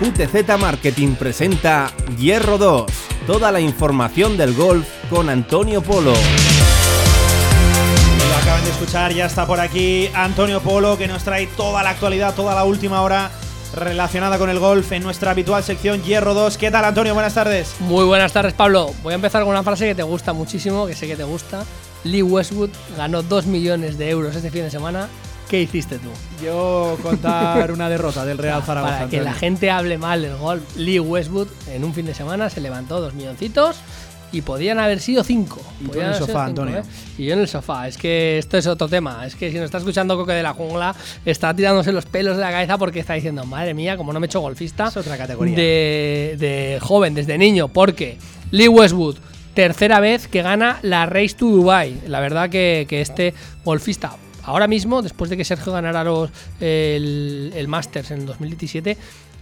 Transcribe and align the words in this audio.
QTZ 0.00 0.58
Marketing 0.60 1.16
presenta 1.16 1.90
Hierro 2.16 2.56
2, 2.56 2.86
toda 3.26 3.50
la 3.50 3.58
información 3.58 4.36
del 4.36 4.54
golf 4.54 4.86
con 5.10 5.28
Antonio 5.28 5.82
Polo. 5.82 6.12
Lo 6.12 8.36
acaban 8.40 8.62
de 8.62 8.70
escuchar, 8.70 9.12
ya 9.12 9.26
está 9.26 9.44
por 9.44 9.58
aquí 9.58 10.08
Antonio 10.14 10.60
Polo 10.60 10.96
que 10.96 11.08
nos 11.08 11.24
trae 11.24 11.48
toda 11.48 11.82
la 11.82 11.90
actualidad, 11.90 12.36
toda 12.36 12.54
la 12.54 12.62
última 12.62 13.02
hora 13.02 13.32
relacionada 13.74 14.38
con 14.38 14.50
el 14.50 14.60
golf 14.60 14.92
en 14.92 15.02
nuestra 15.02 15.32
habitual 15.32 15.64
sección 15.64 16.00
Hierro 16.04 16.32
2. 16.32 16.58
¿Qué 16.58 16.70
tal 16.70 16.84
Antonio? 16.84 17.12
Buenas 17.12 17.34
tardes. 17.34 17.74
Muy 17.80 18.04
buenas 18.04 18.32
tardes 18.32 18.54
Pablo. 18.54 18.94
Voy 19.02 19.14
a 19.14 19.16
empezar 19.16 19.42
con 19.42 19.50
una 19.50 19.64
frase 19.64 19.88
que 19.88 19.96
te 19.96 20.04
gusta 20.04 20.32
muchísimo, 20.32 20.86
que 20.86 20.94
sé 20.94 21.08
que 21.08 21.16
te 21.16 21.24
gusta. 21.24 21.64
Lee 22.04 22.22
Westwood 22.22 22.70
ganó 22.96 23.24
2 23.24 23.46
millones 23.46 23.98
de 23.98 24.10
euros 24.10 24.36
este 24.36 24.52
fin 24.52 24.62
de 24.62 24.70
semana. 24.70 25.08
¿Qué 25.48 25.62
hiciste 25.62 25.98
tú? 25.98 26.10
Yo 26.44 26.98
contar 27.02 27.72
una 27.72 27.88
derrota 27.88 28.26
del 28.26 28.36
Real 28.36 28.62
Zaragoza. 28.66 28.98
Para 28.98 29.08
que 29.08 29.22
la 29.22 29.32
gente 29.32 29.70
hable 29.70 29.96
mal 29.96 30.20
del 30.20 30.36
golf, 30.36 30.62
Lee 30.76 31.00
Westwood 31.00 31.48
en 31.68 31.84
un 31.84 31.94
fin 31.94 32.04
de 32.04 32.14
semana 32.14 32.50
se 32.50 32.60
levantó 32.60 33.00
2 33.00 33.14
milloncitos 33.14 33.76
y 34.30 34.42
podían 34.42 34.78
haber 34.78 35.00
sido 35.00 35.24
5. 35.24 35.60
Y 35.80 35.88
tú 35.88 36.00
en 36.00 36.08
el 36.08 36.14
sofá, 36.14 36.44
Antonio. 36.44 36.82
Y 37.16 37.24
yo 37.24 37.32
en 37.32 37.40
el 37.40 37.48
sofá. 37.48 37.88
Es 37.88 37.96
que 37.96 38.36
esto 38.36 38.58
es 38.58 38.66
otro 38.66 38.88
tema. 38.88 39.26
Es 39.26 39.34
que 39.34 39.50
si 39.50 39.56
nos 39.56 39.64
está 39.64 39.78
escuchando 39.78 40.18
Coque 40.18 40.32
de 40.32 40.42
la 40.42 40.52
Jungla, 40.52 40.94
está 41.24 41.54
tirándose 41.54 41.92
los 41.92 42.04
pelos 42.04 42.36
de 42.36 42.42
la 42.42 42.50
cabeza 42.50 42.76
porque 42.76 43.00
está 43.00 43.14
diciendo, 43.14 43.46
madre 43.46 43.72
mía, 43.72 43.96
como 43.96 44.12
no 44.12 44.20
me 44.20 44.26
he 44.26 44.28
hecho 44.28 44.40
golfista. 44.40 44.88
Es 44.88 44.98
otra 44.98 45.16
categoría. 45.16 45.56
De, 45.56 46.36
de 46.38 46.78
joven, 46.82 47.14
desde 47.14 47.38
niño. 47.38 47.68
Porque 47.68 48.18
Lee 48.50 48.68
Westwood 48.68 49.16
tercera 49.54 49.98
vez 49.98 50.28
que 50.28 50.42
gana 50.42 50.78
la 50.82 51.06
Race 51.06 51.34
to 51.34 51.46
Dubai. 51.46 52.02
La 52.06 52.20
verdad 52.20 52.50
que, 52.50 52.84
que 52.86 53.00
este 53.00 53.32
golfista, 53.64 54.12
ahora 54.48 54.66
mismo, 54.66 55.02
después 55.02 55.30
de 55.30 55.36
que 55.36 55.44
Sergio 55.44 55.72
ganara 55.72 56.02
los, 56.04 56.30
el, 56.60 57.52
el 57.54 57.68
Masters 57.68 58.10
en 58.10 58.20
el 58.20 58.26
2017, 58.26 58.96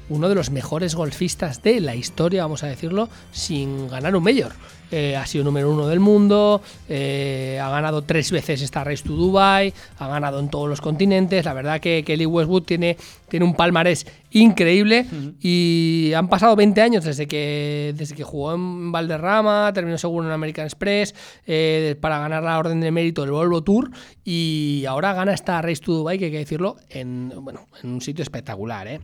uno 0.08 0.28
de 0.28 0.34
los 0.34 0.50
mejores 0.50 0.94
golfistas 0.94 1.62
de 1.62 1.80
la 1.80 1.94
historia, 1.94 2.42
vamos 2.42 2.62
a 2.62 2.68
decirlo, 2.68 3.08
sin 3.32 3.88
ganar 3.88 4.14
un 4.14 4.22
Major. 4.22 4.52
Eh, 4.92 5.16
ha 5.16 5.26
sido 5.26 5.42
número 5.42 5.72
uno 5.72 5.88
del 5.88 5.98
mundo, 5.98 6.62
eh, 6.88 7.58
ha 7.60 7.68
ganado 7.70 8.02
tres 8.02 8.30
veces 8.30 8.62
esta 8.62 8.84
Race 8.84 9.02
to 9.02 9.14
Dubai, 9.14 9.74
ha 9.98 10.06
ganado 10.06 10.38
en 10.38 10.48
todos 10.48 10.68
los 10.68 10.80
continentes. 10.80 11.44
La 11.44 11.54
verdad 11.54 11.80
que, 11.80 12.04
que 12.04 12.16
Lee 12.16 12.26
Westwood 12.26 12.62
tiene, 12.62 12.96
tiene 13.28 13.44
un 13.44 13.54
palmarés 13.54 14.06
increíble 14.30 15.06
y 15.40 16.12
han 16.14 16.28
pasado 16.28 16.54
20 16.54 16.80
años 16.82 17.04
desde 17.04 17.26
que, 17.26 17.94
desde 17.96 18.14
que 18.14 18.22
jugó 18.22 18.54
en 18.54 18.92
Valderrama, 18.92 19.72
terminó 19.74 19.98
segundo 19.98 20.28
en 20.28 20.34
American 20.34 20.66
Express 20.66 21.14
eh, 21.46 21.96
para 22.00 22.20
ganar 22.20 22.44
la 22.44 22.58
orden 22.58 22.80
de 22.80 22.90
mérito 22.92 23.22
del 23.22 23.32
Volvo 23.32 23.64
Tour 23.64 23.90
y 24.24 24.84
ahora 24.86 25.14
gana 25.14 25.32
esta 25.32 25.60
Race 25.62 25.82
to 25.82 25.94
Dubai, 25.94 26.18
que 26.18 26.26
hay 26.26 26.30
que 26.30 26.38
decirlo, 26.38 26.76
en, 26.90 27.32
bueno, 27.40 27.66
en 27.82 27.90
un 27.90 28.00
sitio 28.00 28.22
espectacular. 28.22 28.86
¿eh? 28.86 29.00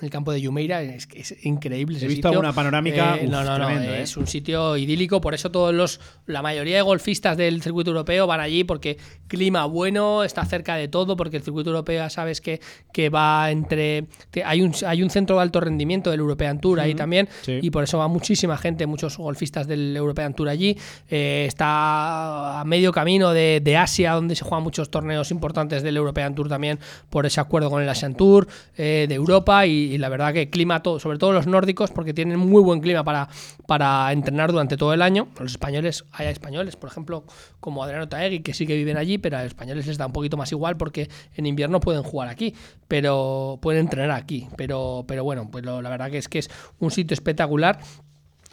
El 0.00 0.10
campo 0.10 0.32
de 0.32 0.40
Yumeira 0.40 0.82
es, 0.82 1.08
es 1.14 1.44
increíble. 1.44 1.98
He 2.00 2.06
visto 2.06 2.28
alguna 2.28 2.52
panorámica. 2.52 3.16
Eh, 3.16 3.26
no, 3.26 3.44
no, 3.44 3.58
no, 3.58 3.66
tremendo, 3.66 3.94
¿eh? 3.94 4.02
es 4.02 4.16
un 4.16 4.26
sitio 4.26 4.76
idílico. 4.76 5.20
Por 5.20 5.34
eso 5.34 5.50
todos 5.50 5.74
los, 5.74 6.00
la 6.26 6.42
mayoría 6.42 6.76
de 6.76 6.82
golfistas 6.82 7.36
del 7.36 7.62
circuito 7.62 7.90
europeo 7.90 8.26
van 8.26 8.40
allí 8.40 8.64
porque 8.64 8.98
clima 9.28 9.64
bueno, 9.66 10.24
está 10.24 10.44
cerca 10.44 10.76
de 10.76 10.88
todo, 10.88 11.16
porque 11.16 11.36
el 11.36 11.42
circuito 11.42 11.70
europeo 11.70 11.98
ya 12.02 12.10
sabes 12.10 12.40
que, 12.40 12.60
que 12.92 13.10
va 13.10 13.50
entre. 13.50 14.06
que 14.30 14.44
hay 14.44 14.62
un 14.62 14.72
hay 14.86 15.02
un 15.02 15.10
centro 15.10 15.36
de 15.36 15.42
alto 15.42 15.60
rendimiento 15.60 16.10
del 16.10 16.20
European 16.20 16.60
Tour 16.60 16.80
ahí 16.80 16.94
también 16.94 17.28
sí. 17.42 17.58
y 17.62 17.70
por 17.70 17.84
eso 17.84 17.98
va 17.98 18.08
muchísima 18.08 18.56
gente, 18.56 18.86
muchos 18.86 19.18
golfistas 19.18 19.66
del 19.66 19.96
European 19.96 20.34
Tour 20.34 20.48
allí. 20.48 20.76
Eh, 21.08 21.44
está 21.46 22.60
a 22.60 22.64
medio 22.64 22.92
camino 22.92 23.32
de, 23.32 23.60
de, 23.62 23.76
Asia, 23.76 24.12
donde 24.12 24.34
se 24.34 24.44
juegan 24.44 24.62
muchos 24.62 24.90
torneos 24.90 25.30
importantes 25.30 25.82
del 25.82 25.96
European 25.96 26.34
Tour 26.34 26.48
también 26.48 26.78
por 27.08 27.26
ese 27.26 27.40
acuerdo 27.40 27.70
con 27.70 27.82
el 27.82 27.88
Asian 27.88 28.14
Tour 28.14 28.46
eh, 28.76 29.06
de 29.08 29.14
Europa 29.14 29.66
y, 29.66 29.89
y, 29.94 29.98
la 29.98 30.08
verdad 30.08 30.32
que 30.32 30.50
clima, 30.50 30.82
todo, 30.82 30.98
sobre 30.98 31.18
todo 31.18 31.32
los 31.32 31.46
nórdicos, 31.46 31.90
porque 31.90 32.14
tienen 32.14 32.38
muy 32.38 32.62
buen 32.62 32.80
clima 32.80 33.04
para, 33.04 33.28
para 33.66 34.12
entrenar 34.12 34.52
durante 34.52 34.76
todo 34.76 34.92
el 34.94 35.02
año. 35.02 35.28
Los 35.38 35.52
españoles, 35.52 36.04
hay 36.12 36.28
españoles, 36.28 36.76
por 36.76 36.90
ejemplo, 36.90 37.24
como 37.60 37.82
Adriano 37.82 38.08
Taegui, 38.08 38.40
que 38.40 38.54
sí 38.54 38.66
que 38.66 38.76
viven 38.76 38.96
allí, 38.96 39.18
pero 39.18 39.36
a 39.36 39.42
los 39.42 39.48
españoles 39.48 39.86
les 39.86 39.98
da 39.98 40.06
un 40.06 40.12
poquito 40.12 40.36
más 40.36 40.50
igual 40.52 40.76
porque 40.76 41.08
en 41.34 41.46
invierno 41.46 41.80
pueden 41.80 42.02
jugar 42.02 42.28
aquí, 42.28 42.54
pero 42.88 43.58
pueden 43.60 43.82
entrenar 43.82 44.10
aquí. 44.10 44.48
Pero, 44.56 45.04
pero 45.06 45.24
bueno, 45.24 45.48
pues 45.50 45.64
la 45.64 45.80
verdad 45.80 46.10
que 46.10 46.18
es 46.18 46.28
que 46.28 46.38
es 46.40 46.50
un 46.78 46.90
sitio 46.90 47.14
espectacular. 47.14 47.80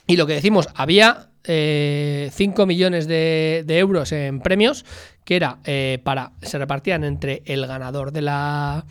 Y 0.08 0.16
lo 0.16 0.26
que 0.26 0.34
decimos, 0.34 0.70
había 0.74 1.30
eh, 1.44 2.30
5 2.34 2.66
millones 2.66 3.08
de, 3.08 3.64
de, 3.66 3.80
euros 3.80 4.12
en 4.12 4.42
premios, 4.42 4.86
que 5.24 5.36
era 5.36 5.60
eh, 5.66 6.00
para. 6.04 6.32
se 6.42 6.58
repartían 6.58 7.04
entre 7.04 7.42
el 7.46 7.66
ganador 7.68 8.12
de 8.12 8.22
la. 8.22 8.86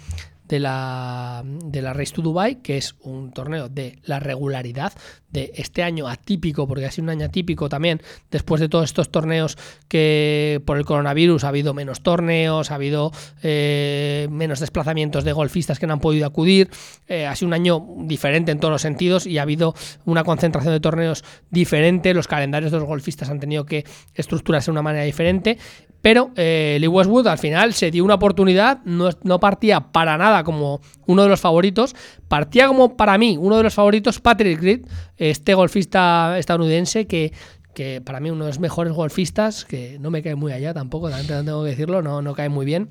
De 0.49 0.61
la, 0.61 1.43
de 1.45 1.83
la 1.83 1.93
Race 1.93 2.15
to 2.15 2.23
Dubai, 2.23 2.62
que 2.62 2.77
es 2.77 2.95
un 3.01 3.33
torneo 3.33 3.69
de 3.69 3.99
la 4.05 4.21
regularidad 4.21 4.93
de 5.37 5.53
este 5.57 5.83
año 5.83 6.09
atípico, 6.09 6.67
porque 6.67 6.87
ha 6.87 6.91
sido 6.91 7.05
un 7.05 7.11
año 7.11 7.27
atípico 7.27 7.69
también, 7.69 8.01
después 8.31 8.61
de 8.61 8.69
todos 8.69 8.85
estos 8.85 9.11
torneos 9.11 9.59
que 9.89 10.62
por 10.65 10.79
el 10.79 10.85
coronavirus 10.85 11.45
ha 11.45 11.49
habido 11.49 11.75
menos 11.75 12.03
torneos, 12.03 12.71
ha 12.71 12.77
habido 12.77 13.12
eh, 13.43 14.29
menos 14.31 14.61
desplazamientos 14.61 15.25
de 15.25 15.33
golfistas 15.33 15.79
que 15.79 15.87
no 15.87 15.93
han 15.93 16.01
podido 16.01 16.27
acudir, 16.27 16.71
eh, 17.06 17.27
ha 17.27 17.37
sido 17.37 17.49
un 17.49 17.55
año 17.55 17.87
diferente 18.05 18.53
en 18.53 18.61
todos 18.61 18.73
los 18.73 18.83
sentidos 18.83 19.27
y 19.27 19.39
ha 19.39 19.43
habido 19.43 19.75
una 20.05 20.25
concentración 20.25 20.73
de 20.73 20.81
torneos 20.81 21.25
diferente, 21.51 22.15
los 22.15 22.29
calendarios 22.29 22.73
de 22.73 22.79
los 22.79 22.87
golfistas 22.87 23.29
han 23.29 23.41
tenido 23.41 23.67
que 23.67 23.85
estructurarse 24.15 24.67
de 24.67 24.73
una 24.73 24.83
manera 24.83 25.05
diferente 25.05 25.59
pero 26.06 26.31
eh, 26.37 26.77
Lee 26.78 26.87
Westwood 26.87 27.27
al 27.27 27.39
final 27.39 27.75
se 27.75 27.91
dio 27.91 28.05
una 28.05 28.15
oportunidad, 28.15 28.78
no, 28.84 29.11
no, 29.25 29.41
partía 29.41 29.81
para 29.91 30.17
nada 30.17 30.44
como 30.44 30.81
uno 31.06 31.25
de 31.25 31.28
los 31.28 31.41
favoritos, 31.41 31.97
partía 32.28 32.69
como 32.69 32.97
para 32.97 33.19
mí 33.19 33.37
uno 33.37 33.56
de 33.56 33.65
los 33.65 33.75
favoritos 33.75 34.21
Patrick 34.21 34.62
Reed, 34.62 34.87
este 35.17 35.55
golfista 35.55 36.39
estadounidense 36.39 37.09
que, 37.09 37.33
que 37.75 38.00
para 38.00 38.21
mí 38.21 38.31
uno 38.31 38.44
de 38.44 38.50
los 38.50 38.61
mejores 38.61 38.93
golfistas, 38.93 39.65
que 39.65 39.99
no 39.99 40.12
me 40.12 40.22
cae 40.22 40.37
muy 40.37 40.53
allá 40.53 40.72
tampoco, 40.72 41.11
también 41.11 41.44
tengo 41.44 41.65
que 41.65 41.71
decirlo, 41.71 42.00
no, 42.03 42.23
no 42.23 42.34
cae 42.34 42.50
muy 42.50 42.65
bien 42.65 42.88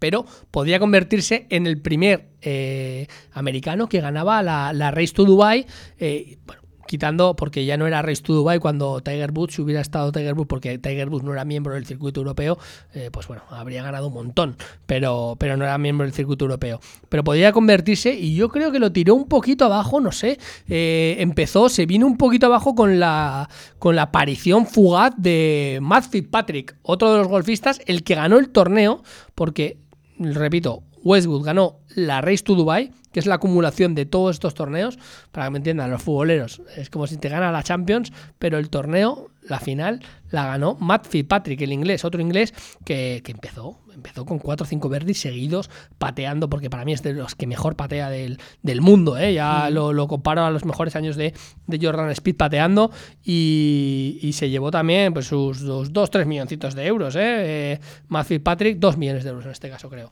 pero 0.00 0.26
podría 0.50 0.80
convertirse 0.80 1.46
en 1.50 1.68
el 1.68 1.80
primer 1.80 2.30
eh, 2.42 3.06
americano 3.30 3.88
que 3.88 4.00
ganaba 4.00 4.42
la, 4.42 4.72
la 4.72 4.90
Race 4.90 5.14
to 5.14 5.24
Dubai. 5.24 5.66
Eh, 5.98 6.38
quitando 6.86 7.36
porque 7.36 7.64
ya 7.64 7.76
no 7.76 7.86
era 7.86 8.02
Race 8.02 8.22
to 8.22 8.34
Dubai 8.34 8.58
cuando 8.58 9.00
Tiger 9.00 9.32
Woods 9.32 9.58
hubiera 9.58 9.80
estado 9.80 10.12
Tiger 10.12 10.34
Woods 10.34 10.48
porque 10.48 10.78
Tiger 10.78 11.08
Woods 11.08 11.24
no 11.24 11.32
era 11.32 11.44
miembro 11.44 11.74
del 11.74 11.86
circuito 11.86 12.20
europeo 12.20 12.58
eh, 12.94 13.10
pues 13.12 13.26
bueno 13.26 13.42
habría 13.50 13.82
ganado 13.82 14.08
un 14.08 14.14
montón 14.14 14.56
pero 14.86 15.36
pero 15.38 15.56
no 15.56 15.64
era 15.64 15.78
miembro 15.78 16.06
del 16.06 16.14
circuito 16.14 16.44
europeo. 16.44 16.80
Pero 17.08 17.24
podría 17.24 17.52
convertirse 17.52 18.14
y 18.14 18.34
yo 18.34 18.48
creo 18.48 18.72
que 18.72 18.78
lo 18.78 18.92
tiró 18.92 19.14
un 19.14 19.28
poquito 19.28 19.64
abajo 19.64 20.00
no 20.00 20.12
sé 20.12 20.38
eh, 20.68 21.16
empezó 21.18 21.68
se 21.68 21.86
vino 21.86 22.06
un 22.06 22.16
poquito 22.16 22.46
abajo 22.46 22.74
con 22.74 22.98
la 22.98 23.48
con 23.78 23.96
la 23.96 24.02
aparición 24.02 24.66
fugaz 24.66 25.14
de 25.16 25.78
Matt 25.82 26.10
Fitzpatrick 26.10 26.76
otro 26.82 27.12
de 27.12 27.18
los 27.18 27.28
golfistas 27.28 27.80
el 27.86 28.02
que 28.02 28.14
ganó 28.14 28.38
el 28.38 28.50
torneo 28.50 29.02
porque 29.34 29.78
repito 30.18 30.82
Westwood 31.02 31.44
ganó 31.44 31.80
la 31.94 32.20
Race 32.20 32.42
to 32.42 32.54
Dubai 32.54 32.90
que 33.14 33.20
es 33.20 33.26
la 33.26 33.36
acumulación 33.36 33.94
de 33.94 34.06
todos 34.06 34.34
estos 34.34 34.54
torneos, 34.54 34.98
para 35.30 35.46
que 35.46 35.52
me 35.52 35.58
entiendan 35.58 35.88
los 35.88 36.02
futboleros, 36.02 36.60
es 36.76 36.90
como 36.90 37.06
si 37.06 37.16
te 37.16 37.28
gana 37.28 37.52
la 37.52 37.62
Champions, 37.62 38.12
pero 38.40 38.58
el 38.58 38.70
torneo, 38.70 39.30
la 39.40 39.60
final, 39.60 40.00
la 40.30 40.46
ganó 40.46 40.76
Matt 40.80 41.06
Fitzpatrick, 41.06 41.60
el 41.60 41.72
inglés, 41.72 42.04
otro 42.04 42.20
inglés 42.20 42.52
que, 42.84 43.22
que 43.24 43.30
empezó, 43.30 43.78
empezó 43.94 44.24
con 44.24 44.40
4 44.40 44.64
o 44.64 44.66
5 44.66 44.88
verdes 44.88 45.20
seguidos, 45.20 45.70
pateando, 45.96 46.50
porque 46.50 46.70
para 46.70 46.84
mí 46.84 46.92
es 46.92 47.04
de 47.04 47.12
los 47.12 47.36
que 47.36 47.46
mejor 47.46 47.76
patea 47.76 48.10
del, 48.10 48.40
del 48.62 48.80
mundo, 48.80 49.16
¿eh? 49.16 49.32
ya 49.32 49.70
lo, 49.70 49.92
lo, 49.92 50.08
comparo 50.08 50.44
a 50.44 50.50
los 50.50 50.64
mejores 50.64 50.96
años 50.96 51.14
de, 51.14 51.34
de 51.68 51.78
Jordan 51.80 52.10
Speed 52.10 52.34
pateando, 52.34 52.90
y, 53.22 54.18
y, 54.22 54.32
se 54.32 54.50
llevó 54.50 54.72
también 54.72 55.14
pues, 55.14 55.28
sus 55.28 55.64
2-3 55.64 56.26
milloncitos 56.26 56.74
de 56.74 56.84
euros, 56.84 57.14
¿eh? 57.14 57.20
eh 57.22 57.80
Matt 58.08 58.26
Fitzpatrick, 58.26 58.78
2 58.80 58.96
millones 58.96 59.22
de 59.22 59.30
euros 59.30 59.44
en 59.44 59.52
este 59.52 59.70
caso 59.70 59.88
creo. 59.88 60.10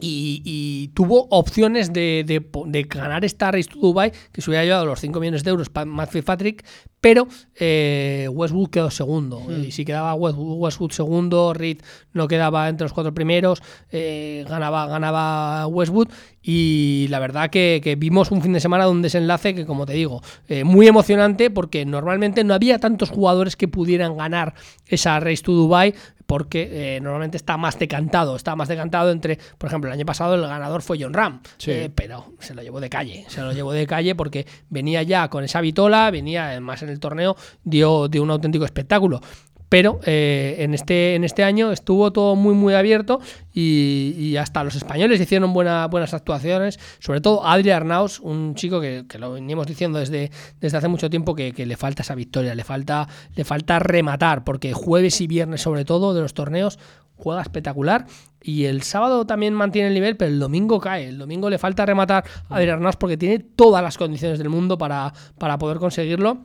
Y, 0.00 0.42
y, 0.44 0.88
tuvo 0.88 1.26
opciones 1.30 1.92
de, 1.92 2.24
de, 2.26 2.44
de, 2.66 2.82
ganar 2.84 3.24
esta 3.24 3.50
Race 3.50 3.68
to 3.68 3.78
Dubai, 3.78 4.12
que 4.32 4.40
se 4.40 4.50
hubiera 4.50 4.64
llevado 4.64 4.86
los 4.86 5.00
5 5.00 5.20
millones 5.20 5.44
de 5.44 5.50
euros 5.50 5.68
para 5.68 5.84
Matt 5.84 6.10
Fitzpatrick, 6.10 6.64
pero 7.00 7.28
eh, 7.58 8.28
Westwood 8.30 8.68
quedó 8.68 8.90
segundo. 8.90 9.40
Mm. 9.40 9.64
Y 9.64 9.70
si 9.70 9.84
quedaba 9.84 10.14
Westwood, 10.14 10.58
Westwood, 10.58 10.90
segundo, 10.92 11.54
Reed 11.54 11.78
no 12.12 12.28
quedaba 12.28 12.68
entre 12.68 12.84
los 12.84 12.92
cuatro 12.92 13.14
primeros, 13.14 13.62
eh, 13.90 14.44
ganaba, 14.48 14.86
ganaba 14.86 15.66
Westwood. 15.66 16.08
Y 16.42 17.06
la 17.08 17.18
verdad 17.18 17.50
que, 17.50 17.80
que, 17.82 17.96
vimos 17.96 18.30
un 18.30 18.42
fin 18.42 18.52
de 18.52 18.60
semana 18.60 18.84
de 18.84 18.90
un 18.90 19.02
desenlace 19.02 19.54
que, 19.54 19.66
como 19.66 19.86
te 19.86 19.94
digo, 19.94 20.22
eh, 20.48 20.64
muy 20.64 20.86
emocionante 20.86 21.50
porque 21.50 21.84
normalmente 21.84 22.44
no 22.44 22.54
había 22.54 22.78
tantos 22.78 23.10
jugadores 23.10 23.56
que 23.56 23.68
pudieran 23.68 24.16
ganar 24.16 24.54
esa 24.86 25.20
Race 25.20 25.42
to 25.42 25.52
Dubai 25.52 25.94
porque 26.30 26.94
eh, 26.94 27.00
normalmente 27.00 27.36
está 27.36 27.56
más 27.56 27.76
decantado, 27.76 28.36
está 28.36 28.54
más 28.54 28.68
decantado 28.68 29.10
entre, 29.10 29.36
por 29.58 29.66
ejemplo, 29.66 29.90
el 29.90 29.94
año 29.94 30.06
pasado 30.06 30.36
el 30.36 30.42
ganador 30.42 30.80
fue 30.80 30.96
John 31.00 31.12
Ram, 31.12 31.42
sí. 31.58 31.72
eh, 31.72 31.90
pero 31.92 32.34
se 32.38 32.54
lo 32.54 32.62
llevó 32.62 32.78
de 32.78 32.88
calle, 32.88 33.24
se 33.26 33.42
lo 33.42 33.50
llevó 33.50 33.72
de 33.72 33.84
calle 33.84 34.14
porque 34.14 34.46
venía 34.68 35.02
ya 35.02 35.26
con 35.28 35.42
esa 35.42 35.60
vitola, 35.60 36.08
venía 36.12 36.50
además 36.50 36.84
en 36.84 36.90
el 36.90 37.00
torneo, 37.00 37.34
dio, 37.64 38.06
dio 38.06 38.22
un 38.22 38.30
auténtico 38.30 38.64
espectáculo 38.64 39.20
pero 39.70 40.00
eh, 40.04 40.56
en, 40.58 40.74
este, 40.74 41.14
en 41.14 41.22
este 41.22 41.44
año 41.44 41.70
estuvo 41.70 42.12
todo 42.12 42.34
muy, 42.34 42.54
muy 42.54 42.74
abierto 42.74 43.20
y, 43.54 44.36
hasta 44.36 44.64
los 44.64 44.74
españoles 44.74 45.20
hicieron 45.20 45.52
buenas 45.52 46.14
actuaciones, 46.14 46.78
sobre 46.98 47.20
todo 47.20 47.46
Adri 47.46 47.70
Arnaus, 47.70 48.18
un 48.20 48.54
chico 48.54 48.80
que, 48.80 49.06
lo 49.18 49.32
venimos 49.32 49.66
diciendo 49.66 49.98
desde, 49.98 50.30
desde 50.60 50.78
hace 50.78 50.88
mucho 50.88 51.08
tiempo 51.08 51.34
que, 51.34 51.52
le 51.54 51.76
falta 51.76 52.02
esa 52.02 52.14
victoria, 52.14 52.54
le 52.54 52.64
falta, 52.64 53.08
le 53.36 53.44
falta 53.44 53.78
rematar, 53.78 54.42
porque 54.42 54.72
jueves 54.72 55.20
y 55.20 55.28
viernes 55.28 55.60
sobre 55.60 55.84
todo 55.84 56.14
de 56.14 56.20
los 56.20 56.34
torneos 56.34 56.78
juega 57.14 57.42
espectacular. 57.42 58.06
Y 58.42 58.64
el 58.64 58.82
sábado 58.82 59.26
también 59.26 59.54
mantiene 59.54 59.88
el 59.88 59.94
nivel, 59.94 60.16
pero 60.16 60.32
el 60.32 60.40
domingo 60.40 60.80
cae. 60.80 61.08
El 61.08 61.18
domingo 61.18 61.48
le 61.48 61.58
falta 61.58 61.86
rematar 61.86 62.24
a 62.48 62.56
Adri 62.56 62.70
Arnaus 62.70 62.96
porque 62.96 63.16
tiene 63.16 63.38
todas 63.38 63.84
las 63.84 63.98
condiciones 63.98 64.38
del 64.38 64.48
mundo 64.48 64.78
para, 64.78 65.12
para 65.38 65.58
poder 65.58 65.78
conseguirlo 65.78 66.38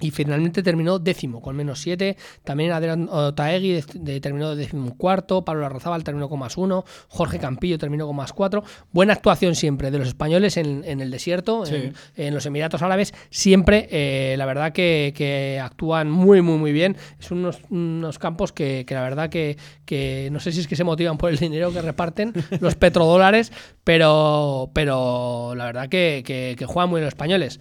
y 0.00 0.10
finalmente 0.10 0.62
terminó 0.62 0.98
décimo, 0.98 1.42
con 1.42 1.54
menos 1.54 1.80
7. 1.80 2.16
También 2.44 2.72
Adrián 2.72 3.08
Otaegui 3.10 3.82
terminó 4.20 4.56
décimo 4.56 4.96
cuarto. 4.96 5.44
Pablo 5.44 5.66
Arrazábal 5.66 6.02
terminó 6.02 6.28
con 6.28 6.38
más 6.38 6.56
1. 6.56 6.84
Jorge 7.08 7.38
Campillo 7.38 7.78
terminó 7.78 8.06
con 8.06 8.16
más 8.16 8.32
4. 8.32 8.64
Buena 8.90 9.12
actuación 9.12 9.54
siempre 9.54 9.90
de 9.90 9.98
los 9.98 10.08
españoles 10.08 10.56
en, 10.56 10.84
el 10.84 11.10
desierto, 11.10 11.64
en, 11.66 12.34
los 12.34 12.46
Emiratos 12.46 12.80
Árabes. 12.82 13.12
Siempre, 13.30 13.88
eh, 13.90 14.34
la 14.38 14.46
verdad, 14.46 14.72
que, 14.72 15.60
actúan 15.62 16.10
muy, 16.10 16.40
muy, 16.40 16.56
muy 16.56 16.72
bien. 16.72 16.96
Son 17.18 17.52
unos, 17.70 18.18
campos 18.18 18.52
que, 18.52 18.86
la 18.88 19.02
verdad 19.02 19.28
que, 19.28 19.58
que, 19.84 20.30
no 20.32 20.40
sé 20.40 20.52
si 20.52 20.60
es 20.60 20.68
que 20.68 20.76
se 20.76 20.84
motivan 20.84 21.18
por 21.18 21.30
el 21.30 21.38
dinero 21.38 21.72
que 21.72 21.82
reparten, 21.82 22.32
los 22.60 22.76
petrodólares, 22.76 23.52
pero, 23.84 24.70
pero 24.72 25.54
la 25.54 25.66
verdad 25.66 25.88
que, 25.88 26.22
que 26.24 26.66
juegan 26.66 26.88
muy 26.88 27.00
bien 27.00 27.04
los 27.04 27.12
españoles. 27.12 27.60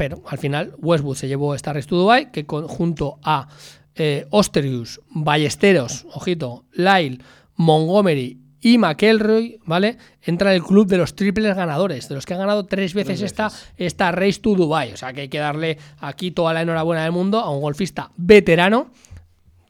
Pero 0.00 0.22
al 0.26 0.38
final 0.38 0.72
Westwood 0.78 1.14
se 1.14 1.28
llevó 1.28 1.54
esta 1.54 1.74
Race 1.74 1.86
to 1.86 1.94
Dubai, 1.94 2.32
que 2.32 2.46
junto 2.48 3.18
a 3.22 3.48
eh, 3.94 4.26
Osterius, 4.30 5.02
Ballesteros, 5.10 6.06
ojito, 6.14 6.64
Lyle, 6.72 7.18
Montgomery 7.56 8.40
y 8.62 8.78
McElroy, 8.78 9.60
¿vale? 9.66 9.98
Entra 10.22 10.52
en 10.52 10.56
el 10.56 10.62
club 10.62 10.86
de 10.86 10.96
los 10.96 11.14
triples 11.14 11.54
ganadores, 11.54 12.08
de 12.08 12.14
los 12.14 12.24
que 12.24 12.32
han 12.32 12.40
ganado 12.40 12.64
tres 12.64 12.94
veces, 12.94 13.20
Esta, 13.20 13.52
esta 13.76 14.10
Race 14.10 14.40
to 14.40 14.54
Dubai. 14.54 14.94
O 14.94 14.96
sea 14.96 15.12
que 15.12 15.20
hay 15.20 15.28
que 15.28 15.38
darle 15.38 15.76
aquí 15.98 16.30
toda 16.30 16.54
la 16.54 16.62
enhorabuena 16.62 17.02
del 17.02 17.12
mundo 17.12 17.38
a 17.38 17.50
un 17.50 17.60
golfista 17.60 18.10
veterano 18.16 18.90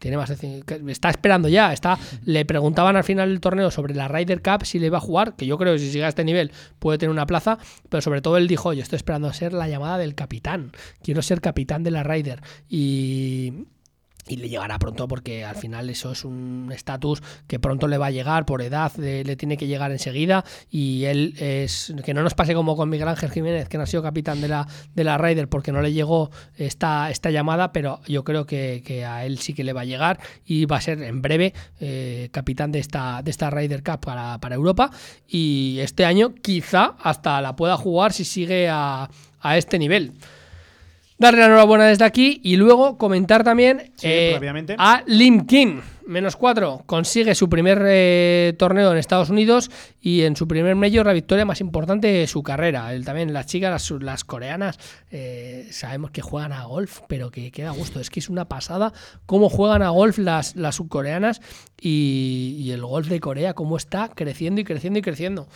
tiene 0.01 0.17
más 0.17 0.31
está 0.31 1.09
esperando 1.09 1.47
ya, 1.47 1.71
está 1.71 1.97
le 2.25 2.43
preguntaban 2.43 2.95
al 2.95 3.03
final 3.03 3.29
del 3.29 3.39
torneo 3.39 3.69
sobre 3.69 3.93
la 3.93 4.07
Ryder 4.07 4.41
Cup 4.41 4.65
si 4.65 4.79
le 4.79 4.87
iba 4.87 4.97
a 4.97 5.01
jugar, 5.01 5.35
que 5.35 5.45
yo 5.45 5.59
creo 5.59 5.73
que 5.73 5.79
si 5.79 5.91
sigue 5.91 6.03
a 6.03 6.09
este 6.09 6.23
nivel 6.23 6.51
puede 6.79 6.97
tener 6.97 7.11
una 7.11 7.27
plaza, 7.27 7.59
pero 7.87 8.01
sobre 8.01 8.21
todo 8.21 8.37
él 8.37 8.47
dijo, 8.47 8.73
yo 8.73 8.81
estoy 8.81 8.97
esperando 8.97 9.27
a 9.27 9.33
ser 9.33 9.53
la 9.53 9.67
llamada 9.67 9.99
del 9.99 10.15
capitán, 10.15 10.71
quiero 11.03 11.21
ser 11.21 11.39
capitán 11.39 11.83
de 11.83 11.91
la 11.91 12.01
Ryder 12.01 12.41
y 12.67 13.67
y 14.27 14.37
le 14.37 14.49
llegará 14.49 14.79
pronto 14.79 15.07
porque 15.07 15.43
al 15.45 15.55
final 15.55 15.89
eso 15.89 16.11
es 16.11 16.25
un 16.25 16.71
estatus 16.73 17.21
que 17.47 17.59
pronto 17.59 17.87
le 17.87 17.97
va 17.97 18.07
a 18.07 18.11
llegar 18.11 18.45
por 18.45 18.61
edad, 18.61 18.91
le 18.97 19.35
tiene 19.35 19.57
que 19.57 19.67
llegar 19.67 19.91
enseguida 19.91 20.43
y 20.69 21.05
él 21.05 21.35
es 21.37 21.93
que 22.03 22.13
no 22.13 22.23
nos 22.23 22.33
pase 22.33 22.53
como 22.53 22.75
con 22.75 22.89
Miguel 22.89 23.07
Ángel 23.07 23.31
Jiménez 23.31 23.69
que 23.69 23.77
no 23.77 23.83
ha 23.83 23.87
sido 23.87 24.03
capitán 24.03 24.41
de 24.41 24.47
la, 24.47 24.67
de 24.93 25.03
la 25.03 25.17
Ryder 25.17 25.47
porque 25.47 25.71
no 25.71 25.81
le 25.81 25.93
llegó 25.93 26.31
esta, 26.55 27.09
esta 27.09 27.31
llamada, 27.31 27.71
pero 27.71 28.01
yo 28.07 28.23
creo 28.23 28.45
que, 28.45 28.81
a 29.05 29.25
él 29.25 29.39
sí 29.39 29.53
que 29.53 29.63
le 29.63 29.73
va 29.73 29.81
a 29.81 29.85
llegar 29.85 30.19
y 30.45 30.65
va 30.65 30.77
a 30.77 30.81
ser 30.81 31.01
en 31.01 31.21
breve 31.21 31.53
eh, 31.79 32.29
capitán 32.31 32.71
de 32.71 32.79
esta, 32.79 33.21
de 33.23 33.31
esta 33.31 33.49
Ryder 33.49 33.83
Cup 33.83 34.01
para, 34.01 34.39
para 34.39 34.55
Europa 34.55 34.91
y 35.27 35.77
este 35.79 36.05
año 36.05 36.35
quizá 36.35 36.95
hasta 37.01 37.41
la 37.41 37.55
pueda 37.55 37.77
jugar 37.77 38.13
si 38.13 38.25
sigue 38.25 38.69
a, 38.69 39.09
a 39.41 39.57
este 39.57 39.79
nivel. 39.79 40.13
Darle 41.21 41.41
la 41.41 41.45
enhorabuena 41.45 41.85
desde 41.85 42.03
aquí 42.03 42.41
y 42.43 42.55
luego 42.55 42.97
comentar 42.97 43.43
también 43.43 43.91
eh, 44.01 44.39
a 44.79 45.03
Lim 45.05 45.45
King, 45.45 45.79
menos 46.07 46.35
4. 46.35 46.81
Consigue 46.87 47.35
su 47.35 47.47
primer 47.47 47.79
eh, 47.85 48.55
torneo 48.57 48.91
en 48.91 48.97
Estados 48.97 49.29
Unidos 49.29 49.69
y 50.01 50.23
en 50.23 50.35
su 50.35 50.47
primer 50.47 50.75
medio 50.75 51.03
la 51.03 51.13
victoria 51.13 51.45
más 51.45 51.61
importante 51.61 52.07
de 52.07 52.25
su 52.25 52.41
carrera. 52.41 52.91
Él 52.95 53.05
también, 53.05 53.33
las 53.33 53.45
chicas, 53.45 53.91
las, 53.99 54.23
coreanas, 54.23 54.79
eh, 55.11 55.67
sabemos 55.69 56.09
que 56.09 56.23
juegan 56.23 56.53
a 56.53 56.63
golf, 56.63 57.01
pero 57.07 57.29
que 57.29 57.51
queda 57.51 57.69
gusto. 57.69 57.99
Es 57.99 58.09
que 58.09 58.19
es 58.19 58.27
una 58.27 58.45
pasada 58.45 58.91
cómo 59.27 59.47
juegan 59.47 59.83
a 59.83 59.89
golf 59.89 60.17
las, 60.17 60.55
las 60.55 60.73
subcoreanas 60.73 61.39
y, 61.79 62.55
y 62.57 62.71
el 62.71 62.83
golf 62.83 63.09
de 63.09 63.19
Corea, 63.19 63.53
cómo 63.53 63.77
está 63.77 64.09
creciendo 64.09 64.59
y 64.59 64.63
creciendo 64.63 64.97
y 64.97 65.03
creciendo. 65.03 65.47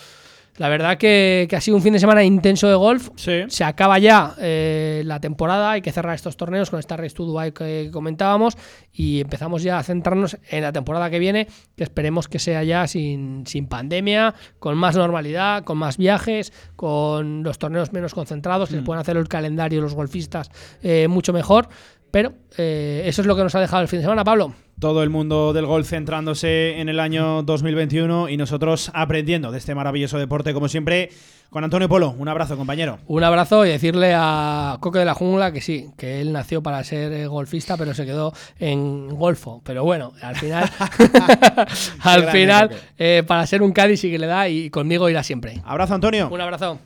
La 0.57 0.69
verdad 0.69 0.97
que, 0.97 1.49
ha 1.51 1.59
sido 1.59 1.75
un 1.75 1.83
fin 1.83 1.91
de 1.91 1.99
semana 1.99 2.23
intenso 2.23 2.69
de 2.69 2.75
golf. 2.75 3.09
Se 3.15 3.63
acaba 3.63 3.99
ya 3.99 4.35
eh, 4.39 5.03
la 5.05 5.19
temporada, 5.19 5.71
hay 5.71 5.81
que 5.81 5.91
cerrar 5.91 6.15
estos 6.15 6.37
torneos 6.37 6.69
con 6.69 6.79
esta 6.79 6.95
Race 6.95 7.13
to 7.13 7.25
Dubai 7.25 7.51
que 7.51 7.89
comentábamos 7.91 8.57
y 8.93 9.19
empezamos 9.19 9.63
ya 9.63 9.79
a 9.79 9.83
centrarnos 9.83 10.37
en 10.49 10.63
la 10.63 10.71
temporada 10.71 11.09
que 11.09 11.19
viene, 11.19 11.47
que 11.75 11.83
esperemos 11.83 12.29
que 12.29 12.39
sea 12.39 12.63
ya 12.63 12.87
sin, 12.87 13.45
sin 13.45 13.67
pandemia, 13.67 14.33
con 14.59 14.77
más 14.77 14.95
normalidad, 14.95 15.65
con 15.65 15.77
más 15.77 15.97
viajes, 15.97 16.53
con 16.77 17.43
los 17.43 17.59
torneos 17.59 17.91
menos 17.91 18.13
concentrados, 18.13 18.69
que 18.69 18.75
se 18.75 18.81
mm. 18.81 18.85
puedan 18.85 19.01
hacer 19.01 19.17
el 19.17 19.27
calendario 19.27 19.81
los 19.81 19.93
golfistas 19.93 20.49
eh, 20.81 21.09
mucho 21.09 21.33
mejor. 21.33 21.67
Pero 22.11 22.31
eh, 22.57 23.03
eso 23.05 23.21
es 23.21 23.27
lo 23.27 23.35
que 23.35 23.43
nos 23.43 23.55
ha 23.55 23.59
dejado 23.59 23.81
el 23.81 23.89
fin 23.89 23.99
de 23.99 24.03
semana, 24.03 24.23
Pablo 24.23 24.53
todo 24.79 25.03
el 25.03 25.09
mundo 25.09 25.53
del 25.53 25.65
golf 25.65 25.87
centrándose 25.87 26.79
en 26.79 26.89
el 26.89 26.99
año 26.99 27.43
2021 27.43 28.29
y 28.29 28.37
nosotros 28.37 28.91
aprendiendo 28.93 29.51
de 29.51 29.57
este 29.57 29.75
maravilloso 29.75 30.17
deporte, 30.17 30.53
como 30.53 30.67
siempre, 30.67 31.09
con 31.49 31.63
Antonio 31.63 31.87
Polo. 31.87 32.13
Un 32.17 32.27
abrazo, 32.27 32.57
compañero. 32.57 32.99
Un 33.07 33.23
abrazo 33.23 33.65
y 33.65 33.69
decirle 33.69 34.13
a 34.15 34.77
Coque 34.81 34.99
de 34.99 35.05
la 35.05 35.13
Jungla 35.13 35.51
que 35.51 35.61
sí, 35.61 35.91
que 35.97 36.19
él 36.21 36.33
nació 36.33 36.61
para 36.61 36.83
ser 36.83 37.13
eh, 37.13 37.27
golfista, 37.27 37.77
pero 37.77 37.93
se 37.93 38.05
quedó 38.05 38.33
en 38.59 39.09
golfo. 39.09 39.61
Pero 39.63 39.83
bueno, 39.83 40.11
al 40.21 40.35
final, 40.35 40.69
al 42.01 42.29
final, 42.29 42.69
eh, 42.97 43.23
para 43.25 43.47
ser 43.47 43.61
un 43.61 43.71
Cádiz 43.71 44.01
sí 44.01 44.11
que 44.11 44.19
le 44.19 44.27
da 44.27 44.49
y 44.49 44.69
conmigo 44.69 45.09
irá 45.09 45.23
siempre. 45.23 45.61
Abrazo, 45.65 45.95
Antonio. 45.95 46.29
Un 46.31 46.41
abrazo. 46.41 46.79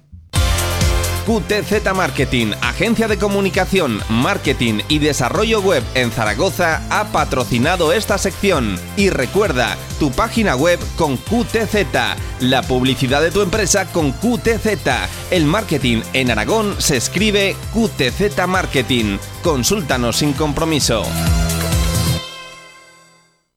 QTZ 1.30 1.94
Marketing, 1.94 2.54
agencia 2.60 3.08
de 3.08 3.20
comunicación, 3.20 4.02
marketing 4.10 4.80
y 4.88 4.98
desarrollo 4.98 5.62
web 5.62 5.84
en 5.94 6.10
Zaragoza, 6.10 6.82
ha 6.90 7.12
patrocinado 7.12 7.94
esta 7.94 8.18
sección. 8.18 8.80
Y 8.98 9.12
recuerda, 9.12 9.78
tu 10.00 10.10
página 10.10 10.56
web 10.56 10.80
con 10.96 11.18
QTZ, 11.18 11.86
la 12.40 12.64
publicidad 12.64 13.22
de 13.22 13.30
tu 13.30 13.44
empresa 13.44 13.86
con 13.92 14.12
QTZ. 14.12 14.88
El 15.30 15.46
marketing 15.46 16.02
en 16.14 16.32
Aragón 16.32 16.74
se 16.80 16.98
escribe 16.98 17.56
QTZ 17.76 18.48
Marketing. 18.48 19.20
Consúltanos 19.44 20.18
sin 20.18 20.34
compromiso. 20.34 21.04